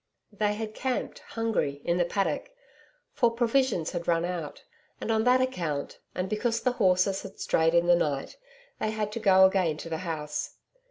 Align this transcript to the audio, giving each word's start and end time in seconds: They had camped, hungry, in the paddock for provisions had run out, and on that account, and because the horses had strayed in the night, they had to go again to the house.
They 0.31 0.55
had 0.55 0.73
camped, 0.73 1.19
hungry, 1.19 1.79
in 1.85 1.97
the 1.99 2.05
paddock 2.05 2.49
for 3.13 3.29
provisions 3.29 3.91
had 3.91 4.07
run 4.07 4.25
out, 4.25 4.63
and 4.99 5.11
on 5.11 5.25
that 5.25 5.41
account, 5.41 5.99
and 6.15 6.27
because 6.27 6.59
the 6.61 6.71
horses 6.71 7.21
had 7.21 7.39
strayed 7.39 7.75
in 7.75 7.85
the 7.85 7.95
night, 7.95 8.35
they 8.79 8.89
had 8.89 9.11
to 9.11 9.19
go 9.19 9.45
again 9.45 9.77
to 9.77 9.89
the 9.89 9.97
house. 9.99 10.55